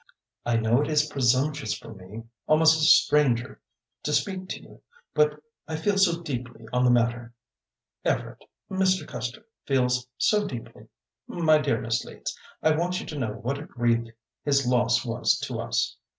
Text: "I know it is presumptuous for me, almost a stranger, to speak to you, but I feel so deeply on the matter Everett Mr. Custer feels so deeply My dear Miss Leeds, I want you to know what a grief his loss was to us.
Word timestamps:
"I 0.47 0.57
know 0.57 0.81
it 0.81 0.89
is 0.89 1.05
presumptuous 1.05 1.77
for 1.77 1.93
me, 1.93 2.23
almost 2.47 2.81
a 2.81 2.85
stranger, 2.85 3.61
to 4.01 4.11
speak 4.11 4.49
to 4.49 4.59
you, 4.59 4.81
but 5.13 5.39
I 5.67 5.75
feel 5.75 5.95
so 5.99 6.23
deeply 6.23 6.65
on 6.73 6.83
the 6.83 6.89
matter 6.89 7.33
Everett 8.03 8.43
Mr. 8.67 9.07
Custer 9.07 9.45
feels 9.67 10.07
so 10.17 10.47
deeply 10.47 10.87
My 11.27 11.59
dear 11.59 11.79
Miss 11.79 12.03
Leeds, 12.03 12.35
I 12.63 12.71
want 12.75 12.99
you 12.99 13.05
to 13.05 13.19
know 13.19 13.33
what 13.33 13.59
a 13.59 13.65
grief 13.65 14.07
his 14.43 14.65
loss 14.65 15.05
was 15.05 15.37
to 15.41 15.59
us. 15.59 15.95